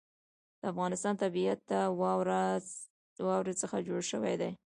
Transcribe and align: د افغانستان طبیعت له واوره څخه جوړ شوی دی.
د 0.59 0.63
افغانستان 0.71 1.13
طبیعت 1.23 1.59
له 1.71 1.81
واوره 2.01 3.53
څخه 3.61 3.77
جوړ 3.87 4.01
شوی 4.11 4.35
دی. 4.41 4.51